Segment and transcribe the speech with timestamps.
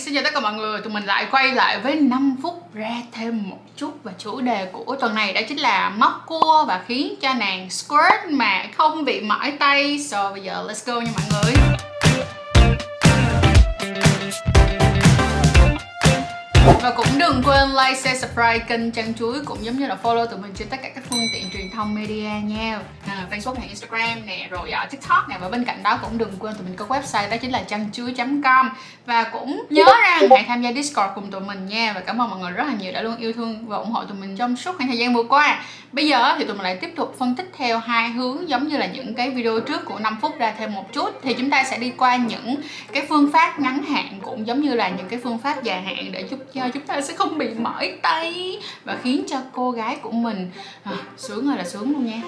[0.00, 3.02] xin chào tất cả mọi người Tụi mình lại quay lại với 5 phút ra
[3.12, 6.84] thêm một chút Và chủ đề của tuần này đó chính là móc cua Và
[6.86, 9.98] khiến cho nàng squirt mà không bị mỏi tay.
[9.98, 11.54] So bây giờ let's go nha mọi người.
[16.82, 20.26] Và cũng đừng quên like, share, subscribe kênh Trang Chuối Cũng giống như là follow
[20.26, 22.80] tụi mình trên tất cả các phương tiện truyền thông media nha
[23.10, 26.32] à, Facebook này, Instagram nè, rồi uh, TikTok nè Và bên cạnh đó cũng đừng
[26.38, 28.70] quên tụi mình có website đó chính là chăn chuối.com
[29.06, 32.30] Và cũng nhớ rằng hãy tham gia Discord cùng tụi mình nha Và cảm ơn
[32.30, 34.56] mọi người rất là nhiều đã luôn yêu thương và ủng hộ tụi mình trong
[34.56, 35.62] suốt khoảng thời gian vừa qua.
[35.92, 38.76] Bây giờ thì tụi mình lại tiếp tục phân tích theo hai hướng giống như
[38.76, 41.20] là những cái video trước của 5 phút ra thêm một chút.
[41.22, 42.56] Thì chúng ta sẽ đi qua những
[42.92, 46.12] cái phương pháp ngắn hạn cũng giống như là những cái phương pháp dài hạn
[46.12, 49.96] để giúp cho chúng ta sẽ không bị mỏi tay và khiến cho cô gái
[49.96, 50.50] của mình
[50.82, 52.20] à, sướng ơi là sướng luôn nha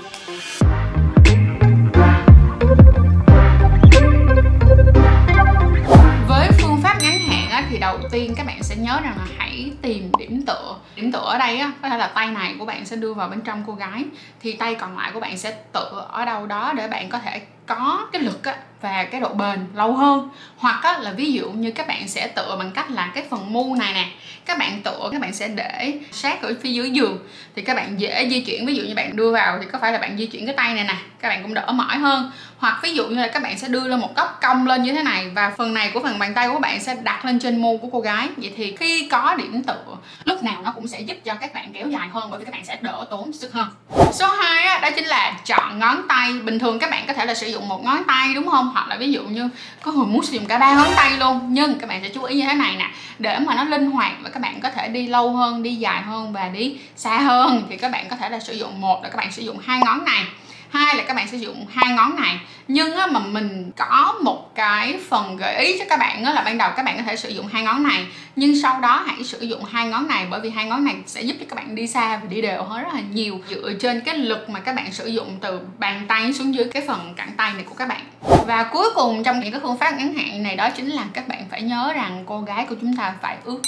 [8.92, 10.77] nhớ rằng là hãy tìm điểm tựa.
[10.96, 13.28] Điểm tựa ở đây á, có thể là tay này của bạn sẽ đưa vào
[13.28, 14.05] bên trong cô gái
[14.41, 17.41] thì tay còn lại của bạn sẽ tựa ở đâu đó để bạn có thể
[17.75, 20.28] có cái lực á, và cái độ bền lâu hơn.
[20.56, 23.53] Hoặc á, là ví dụ như các bạn sẽ tựa bằng cách là cái phần
[23.53, 24.06] mu này nè
[24.45, 27.19] các bạn tựa các bạn sẽ để sát ở phía dưới giường.
[27.56, 29.92] Thì các bạn dễ di chuyển ví dụ như bạn đưa vào thì có phải
[29.92, 32.31] là bạn di chuyển cái tay này nè các bạn cũng đỡ mỏi hơn.
[32.59, 34.92] Hoặc ví dụ như là các bạn sẽ đưa lên một góc cong lên như
[34.92, 37.62] thế này và phần này của phần bàn tay của bạn sẽ đặt lên trên
[37.62, 38.29] mu của cô gái.
[38.36, 39.84] Vậy thì khi có điểm tựa
[40.25, 42.53] lúc nào nó cũng sẽ giúp cho các bạn kéo dài hơn bởi vì các
[42.53, 43.69] bạn sẽ đỡ tốn sức hơn.
[44.12, 46.33] Số 2 á, đó chính là chọn ngón tay.
[46.33, 48.70] Bình thường các bạn có thể là sử dụng một ngón tay, đúng không?
[48.72, 49.48] Hoặc là ví dụ như
[49.82, 52.22] có người muốn sử dụng cả ba ngón tay luôn, nhưng các bạn sẽ chú
[52.22, 54.88] ý như thế này nè, để mà nó linh hoạt và các bạn có thể
[54.88, 58.28] đi lâu hơn, đi dài hơn và đi xa hơn thì các bạn có thể
[58.28, 60.24] là sử dụng một là các bạn sử dụng hai ngón này
[60.73, 62.41] hai là các bạn sử dụng hai ngón này.
[62.69, 66.42] Nhưng á, mà mình có một cái phần gợi ý cho các bạn á, là
[66.42, 68.06] ban đầu các bạn có thể sử dụng hai ngón này.
[68.37, 71.23] Nhưng sau đó hãy sử dụng hai ngón này bởi vì hai ngón này sẽ
[71.23, 73.41] giúp cho các bạn đi xa và đi đều hơn rất là nhiều.
[73.51, 76.83] Dựa trên cái lực mà các bạn sử dụng từ bàn tay xuống dưới cái
[76.86, 78.01] phần cẳng tay này của các bạn.
[78.46, 81.29] Và cuối cùng trong những cái phương pháp ngắn hạn này đó chính là các
[81.29, 83.61] bạn phải nhớ rằng cô gái của chúng ta phải ướt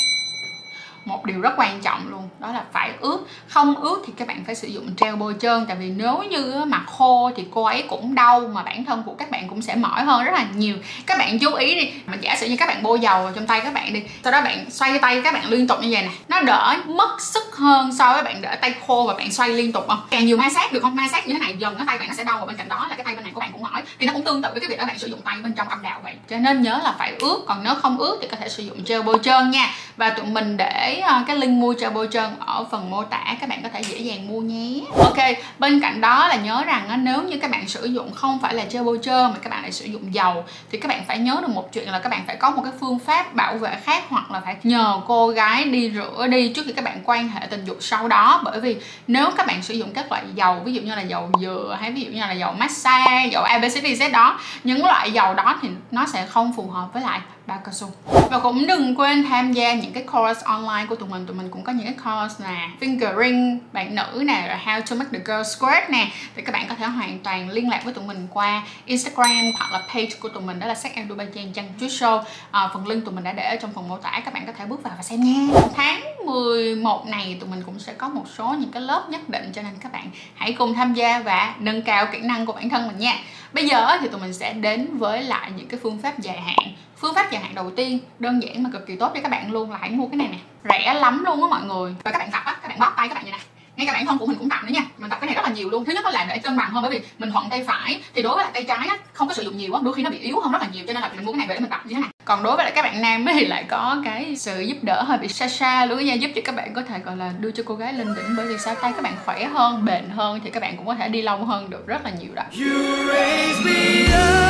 [1.04, 4.44] một điều rất quan trọng luôn, đó là phải ướt không ướt thì các bạn
[4.46, 7.84] phải sử dụng gel bôi trơn, tại vì nếu như mà khô thì cô ấy
[7.88, 10.76] cũng đau, mà bản thân của các bạn cũng sẽ mỏi hơn rất là nhiều.
[11.06, 13.46] Các bạn chú ý đi, mà giả sử như các bạn bôi dầu vào trong
[13.46, 16.02] tay các bạn đi, sau đó bạn xoay tay các bạn liên tục như vậy
[16.02, 19.48] nè, nó đỡ mất sức hơn so với bạn để tay khô và bạn xoay
[19.48, 20.00] liên tục không?
[20.10, 20.96] Càng nhiều ma sát được không?
[20.96, 22.68] Ma sát như thế này dần cái tay bạn nó sẽ đau và bên cạnh
[22.68, 24.48] đó là cái tay bên này của bạn cũng mỏi, thì nó cũng tương tự
[24.52, 26.14] với cái việc đó bạn sử dụng tay bên trong âm đạo vậy.
[26.30, 28.78] Cho nên nhớ là phải ướt còn nếu không ướt thì có thể sử dụng
[28.86, 32.30] gel bôi trơn nha và tụi mình để ờ, cái link mua cho bôi trơn
[32.40, 34.80] ở phần mô tả, các bạn có thể dễ dàng mua nhé.
[34.98, 35.16] Ok,
[35.58, 38.64] bên cạnh đó là nhớ rằng nếu như các bạn sử dụng không phải là
[38.70, 41.38] gel bôi trơn mà các bạn lại sử dụng dầu, thì các bạn phải nhớ
[41.40, 44.04] được một chuyện là các bạn phải có một cái phương pháp bảo vệ khác
[44.08, 47.46] hoặc là phải nhờ cô gái đi rửa đi trước khi các bạn quan hệ
[47.50, 48.40] tình dục sau đó.
[48.44, 51.30] Bởi vì nếu các bạn sử dụng các loại dầu, ví dụ như là dầu
[51.40, 55.58] dừa hay ví dụ như là dầu massage, dầu ABCDZ đó, những loại dầu đó
[55.62, 57.90] thì nó sẽ không phù hợp với lại bao cao su.
[58.30, 61.26] Và cũng đừng quên tham gia những cái course online của tụi mình.
[61.26, 64.96] Tụi mình cũng có những cái course là fingering bạn nữ nè rồi how to
[64.96, 66.10] make the girl squirt nè.
[66.36, 69.72] Thì các bạn có thể hoàn toàn liên lạc với tụi mình qua Instagram hoặc
[69.72, 72.22] là page của tụi mình đó là sắc em Dubai Trang Chăn Chuối Show.
[72.50, 74.20] À, phần link tụi mình đã để ở trong phần mô tả.
[74.24, 75.60] Các bạn có thể bước vào và xem nha.
[75.74, 79.52] Tháng 11 này tụi mình cũng sẽ có một số những cái lớp nhất định.
[79.54, 82.70] Cho nên các bạn hãy cùng tham gia và nâng cao kỹ năng của bản
[82.70, 83.18] thân mình nha.
[83.52, 86.74] Bây giờ thì tụi mình sẽ đến với lại những cái phương pháp dài hạn
[87.04, 89.52] phương pháp dài hạn đầu tiên đơn giản mà cực kỳ tốt cho các bạn
[89.52, 90.38] luôn là hãy mua cái này nè.
[90.70, 91.94] Rẻ lắm luôn á mọi người.
[92.04, 93.40] Và các bạn tập á các bạn bóp tay các bạn như này
[93.76, 94.80] ngay cả bản thân của mình cũng tập nữa nha.
[94.98, 95.84] Mình tập cái này rất là nhiều luôn.
[95.84, 98.34] Thứ nhất là để cân bằng hơn bởi vì mình thuận tay phải thì đối
[98.34, 100.18] với lại tay trái á không có sử dụng nhiều quá đôi khi nó bị
[100.18, 101.70] yếu hơn rất là nhiều cho nên là mình mua cái này về để mình
[101.70, 104.36] tập như thế này còn đối với lại các bạn nam thì lại có cái
[104.36, 106.14] sự giúp đỡ hơi bị xa xa luôn nha.
[106.14, 108.46] Giúp cho các bạn có thể gọi là đưa cho cô gái lên đỉnh bởi
[108.46, 111.08] vì sao tay các bạn khỏe hơn bền hơn thì các bạn cũng có thể
[111.08, 112.42] đi lâu hơn được rất là nhiều đó.
[112.42, 114.04] You raise me
[114.38, 114.43] up,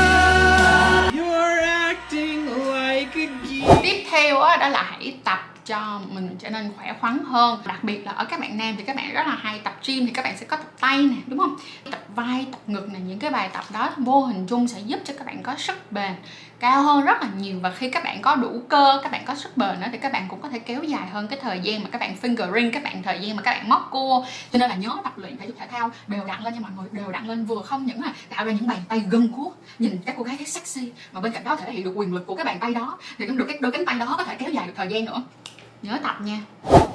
[3.82, 7.84] tiếp theo á đó là hãy tập cho mình trở nên khỏe khoắn hơn đặc
[7.84, 10.12] biệt là ở các bạn nam thì các bạn rất là hay tập gym thì
[10.12, 11.56] các bạn sẽ có tập tay nè đúng không
[11.90, 15.00] tập vai tập ngực này những cái bài tập đó vô hình chung sẽ giúp
[15.04, 16.12] cho các bạn có sức bền
[16.58, 19.34] cao hơn rất là nhiều và khi các bạn có đủ cơ các bạn có
[19.34, 21.82] sức bền nữa thì các bạn cũng có thể kéo dài hơn cái thời gian
[21.82, 24.70] mà các bạn fingering các bạn thời gian mà các bạn móc cua cho nên
[24.70, 27.12] là nhớ tập luyện thể dục thể thao đều đặn lên nha mọi người đều
[27.12, 30.14] đặn lên vừa không những là tạo ra những bàn tay gân cuốc nhìn các
[30.18, 32.44] cô gái thấy sexy, mà bên cạnh đó thể hiện được quyền lực của cái
[32.44, 34.66] bàn tay đó, thì cũng được cái đôi cánh tay đó có thể kéo dài
[34.66, 35.22] được thời gian nữa
[35.84, 36.38] nhớ tập nha.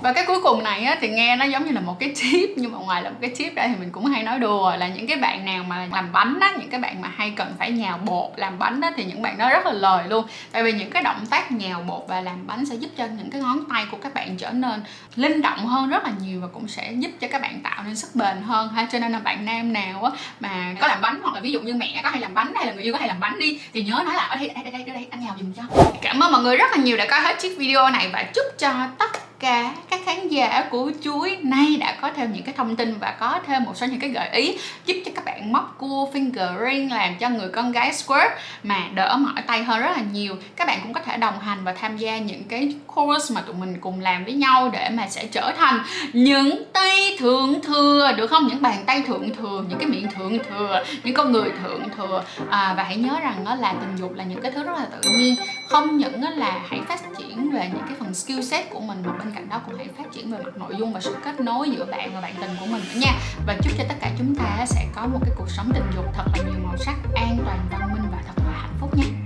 [0.02, 2.50] Và cái cuối cùng này á, thì nghe nó giống như là một cái tip
[2.56, 4.88] nhưng mà ngoài là một cái tip ra thì mình cũng hay nói đùa là
[4.88, 7.72] những cái bạn nào mà làm bánh á những cái bạn mà hay cần phải
[7.72, 10.26] nhào bột làm bánh á thì những bạn đó rất là lời luôn.
[10.52, 13.30] Tại vì những cái động tác nhào bột và làm bánh sẽ giúp cho những
[13.32, 14.84] cái ngón tay của các bạn trở nên
[15.16, 17.96] linh động hơn rất là nhiều và cũng sẽ giúp cho các bạn tạo nên
[17.96, 18.88] sức bền hơn ha.
[18.92, 21.60] Cho nên là bạn nam nào á mà có làm bánh hoặc là ví dụ
[21.60, 23.60] như mẹ có hay làm bánh hay là người yêu có hay làm bánh đi
[23.74, 25.64] thì nhớ nói là ở đây đây đây đây, đây anh nhào dùm cho.
[26.02, 28.46] Cảm ơn mọi người rất là nhiều đã coi hết chiếc video này và chúc
[28.58, 29.09] cho tất
[29.40, 33.16] cả các khán giả của chuối nay đã có thêm những cái thông tin và
[33.20, 36.94] có thêm một số những cái gợi ý giúp cho các bạn móc cua fingering
[36.94, 38.32] làm cho người con gái squirt
[38.64, 40.36] mà đỡ mỏi tay hơn rất là nhiều.
[40.56, 43.56] Các bạn cũng có thể đồng hành và tham gia những cái course mà tụi
[43.56, 45.80] mình cùng làm với nhau để mà sẽ trở thành
[46.14, 48.48] những tay thượng thừa được không?
[48.48, 52.24] Những bàn tay thượng thừa những cái miệng thượng thừa những con người thượng thừa.
[52.50, 54.86] À, và hãy nhớ rằng đó là tình dục là những cái thứ rất là
[54.86, 55.36] tự nhiên.
[55.70, 59.12] Không những là hãy phát triển về những cái phần skill set của mình mà
[59.30, 61.70] bên cạnh đó cũng hãy phát triển về mặt nội dung và sự kết nối
[61.70, 63.14] giữa bạn và bạn tình của mình nữa nha.
[63.46, 66.06] Và chúc cho tất cả chúng ta sẽ có một cái cuộc sống tình dục
[66.14, 69.19] thật là nhiều màu sắc, an toàn, văn minh và thật là hạnh phúc nha.